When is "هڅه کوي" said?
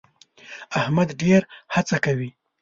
1.73-2.29